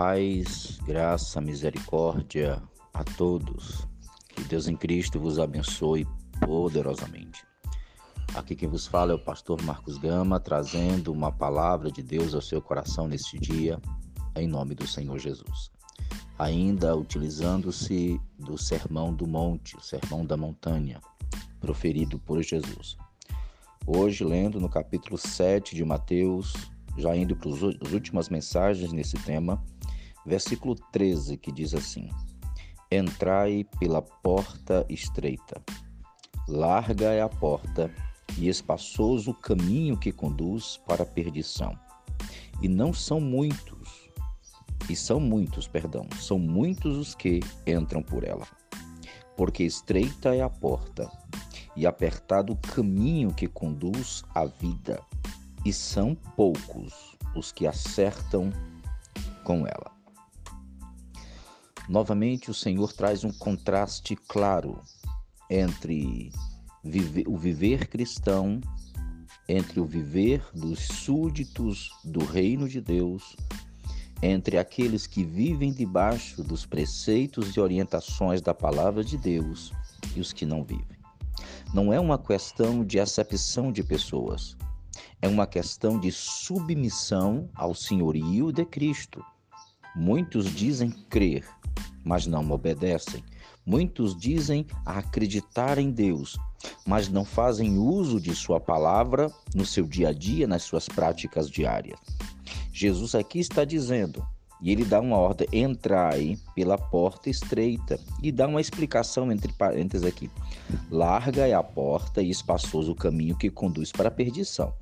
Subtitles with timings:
[0.00, 2.62] Paz, graça, misericórdia
[2.94, 3.84] a todos.
[4.28, 6.06] Que Deus em Cristo vos abençoe
[6.40, 7.44] poderosamente.
[8.32, 12.40] Aqui quem vos fala é o pastor Marcos Gama, trazendo uma palavra de Deus ao
[12.40, 13.82] seu coração neste dia,
[14.36, 15.68] em nome do Senhor Jesus.
[16.38, 21.00] Ainda utilizando-se do Sermão do Monte, o Sermão da Montanha,
[21.58, 22.96] proferido por Jesus.
[23.84, 26.54] Hoje, lendo no capítulo 7 de Mateus,
[26.96, 29.60] já indo para as últimas mensagens nesse tema,
[30.28, 32.08] versículo 13, que diz assim:
[32.92, 35.60] Entrai pela porta estreita.
[36.46, 37.90] Larga é a porta
[38.36, 41.76] e espaçoso o caminho que conduz para a perdição.
[42.60, 44.10] E não são muitos,
[44.88, 48.46] e são muitos, perdão, são muitos os que entram por ela.
[49.36, 51.10] Porque estreita é a porta
[51.76, 55.00] e apertado o caminho que conduz à vida,
[55.64, 58.50] e são poucos os que acertam
[59.44, 59.97] com ela.
[61.88, 64.82] Novamente, o Senhor traz um contraste claro
[65.48, 66.30] entre
[67.26, 68.60] o viver cristão,
[69.48, 73.34] entre o viver dos súditos do reino de Deus,
[74.22, 79.72] entre aqueles que vivem debaixo dos preceitos e orientações da palavra de Deus
[80.14, 80.98] e os que não vivem.
[81.72, 84.56] Não é uma questão de acepção de pessoas,
[85.22, 89.24] é uma questão de submissão ao senhorio de Cristo.
[89.98, 91.44] Muitos dizem crer,
[92.04, 93.24] mas não obedecem.
[93.66, 96.38] Muitos dizem acreditar em Deus,
[96.86, 101.50] mas não fazem uso de Sua palavra no seu dia a dia, nas suas práticas
[101.50, 101.98] diárias.
[102.72, 104.24] Jesus aqui está dizendo,
[104.62, 110.06] e ele dá uma ordem: entrai pela porta estreita, e dá uma explicação entre parênteses
[110.06, 110.30] aqui:
[110.88, 114.72] larga é a porta e espaçoso o caminho que conduz para a perdição.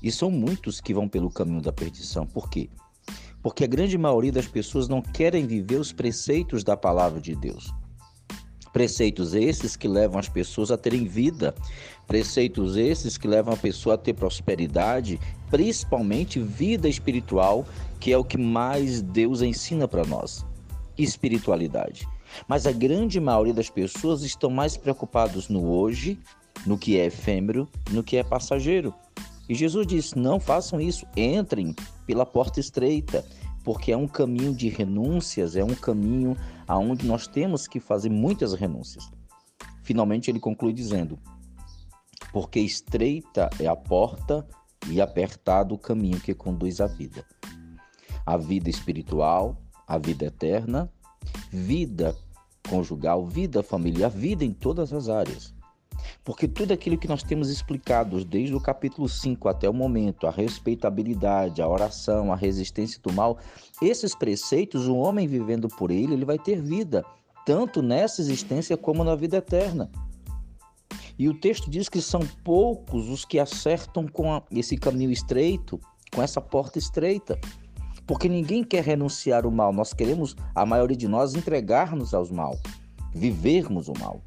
[0.00, 2.24] E são muitos que vão pelo caminho da perdição.
[2.24, 2.70] Por quê?
[2.70, 2.89] Porque
[3.42, 7.72] a grande maioria das pessoas não querem viver os preceitos da palavra de Deus.
[8.72, 11.54] Preceitos esses que levam as pessoas a terem vida,
[12.06, 15.18] preceitos esses que levam a pessoa a ter prosperidade,
[15.50, 17.66] principalmente vida espiritual,
[17.98, 20.46] que é o que mais Deus ensina para nós.
[20.96, 22.06] Espiritualidade.
[22.46, 26.18] Mas a grande maioria das pessoas estão mais preocupados no hoje,
[26.64, 28.94] no que é efêmero, no que é passageiro.
[29.50, 31.74] E Jesus disse: Não façam isso, entrem
[32.06, 33.26] pela porta estreita,
[33.64, 36.36] porque é um caminho de renúncias, é um caminho
[36.68, 39.10] aonde nós temos que fazer muitas renúncias.
[39.82, 41.18] Finalmente ele conclui dizendo:
[42.32, 44.46] Porque estreita é a porta
[44.88, 47.26] e apertado o caminho que conduz à vida.
[48.24, 50.88] A vida espiritual, a vida eterna,
[51.50, 52.16] vida
[52.68, 55.52] conjugal, vida familiar, vida em todas as áreas.
[56.30, 60.30] Porque tudo aquilo que nós temos explicado desde o capítulo 5 até o momento, a
[60.30, 63.36] respeitabilidade, a oração, a resistência do mal,
[63.82, 67.04] esses preceitos, o homem vivendo por ele, ele vai ter vida,
[67.44, 69.90] tanto nessa existência como na vida eterna.
[71.18, 75.80] E o texto diz que são poucos os que acertam com a, esse caminho estreito,
[76.14, 77.40] com essa porta estreita.
[78.06, 82.56] Porque ninguém quer renunciar ao mal, nós queremos, a maioria de nós, entregar-nos aos mal,
[83.12, 84.22] vivermos o mal.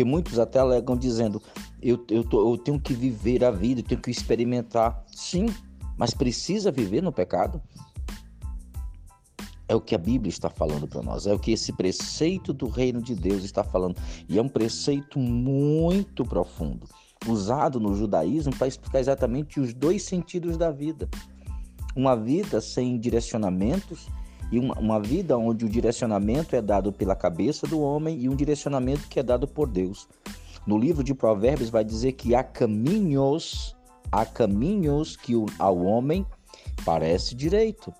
[0.00, 1.42] Porque muitos até alegam dizendo:
[1.82, 5.04] eu, eu, tô, eu tenho que viver a vida, eu tenho que experimentar.
[5.08, 5.44] Sim,
[5.98, 7.60] mas precisa viver no pecado?
[9.68, 12.66] É o que a Bíblia está falando para nós, é o que esse preceito do
[12.66, 14.00] reino de Deus está falando.
[14.26, 16.88] E é um preceito muito profundo,
[17.28, 21.10] usado no judaísmo para explicar exatamente os dois sentidos da vida.
[21.94, 24.08] Uma vida sem direcionamentos
[24.50, 28.34] e uma, uma vida onde o direcionamento é dado pela cabeça do homem e um
[28.34, 30.08] direcionamento que é dado por Deus.
[30.66, 33.76] No livro de Provérbios vai dizer que há caminhos,
[34.10, 36.26] há caminhos que ao homem
[36.84, 37.92] parece direito.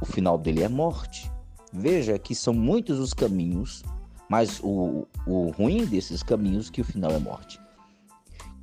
[0.00, 1.30] O final dele é morte.
[1.72, 3.82] Veja que são muitos os caminhos,
[4.28, 7.60] mas o, o ruim desses caminhos que o final é morte.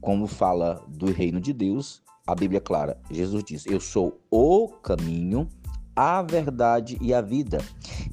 [0.02, 2.98] Como fala do reino de Deus, a Bíblia é clara.
[3.12, 5.48] Jesus diz: Eu sou o caminho,
[5.96, 7.60] a verdade e a vida.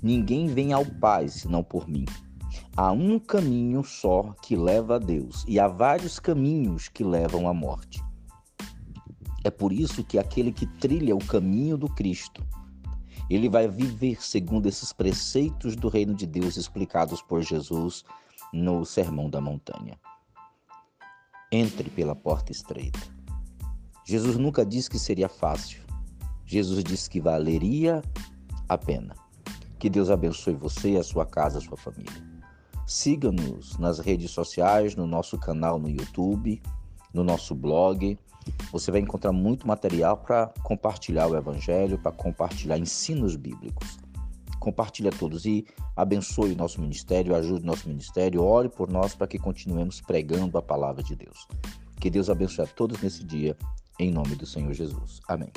[0.03, 2.05] Ninguém vem ao Pai senão por mim.
[2.77, 7.53] Há um caminho só que leva a Deus, e há vários caminhos que levam à
[7.53, 8.03] morte.
[9.45, 12.43] É por isso que aquele que trilha o caminho do Cristo,
[13.29, 18.05] ele vai viver segundo esses preceitos do reino de Deus explicados por Jesus
[18.53, 19.99] no Sermão da Montanha.
[21.51, 23.01] Entre pela porta estreita.
[24.05, 25.83] Jesus nunca disse que seria fácil.
[26.53, 28.03] Jesus disse que valeria
[28.69, 29.15] a pena.
[29.79, 32.13] Que Deus abençoe você, a sua casa, a sua família.
[32.87, 36.63] Siga-nos nas redes sociais, no nosso canal no YouTube,
[37.15, 38.19] no nosso blog.
[38.71, 43.99] Você vai encontrar muito material para compartilhar o Evangelho, para compartilhar ensinos bíblicos.
[44.61, 45.67] Compartilhe a todos e
[45.97, 50.59] abençoe o nosso ministério, ajude o nosso ministério, ore por nós para que continuemos pregando
[50.59, 51.49] a palavra de Deus.
[51.99, 53.57] Que Deus abençoe a todos nesse dia,
[53.99, 55.21] em nome do Senhor Jesus.
[55.27, 55.51] Amém.